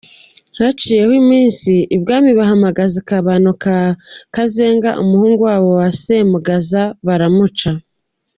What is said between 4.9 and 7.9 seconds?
umuhungu wabo wa Semugaza, baramuca.